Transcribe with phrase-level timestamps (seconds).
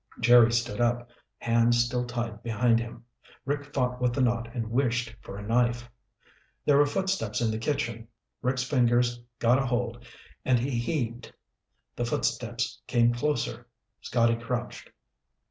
[0.19, 3.05] Jerry stood up, hands still tied behind him.
[3.45, 5.87] Rick fought with the knot and wished for a knife.
[6.65, 8.07] There were footsteps in the kitchen.
[8.41, 10.03] Rick's fingers got a hold
[10.43, 11.31] and he heaved.
[11.95, 13.67] The footsteps came closer.
[14.01, 14.89] Scotty crouched.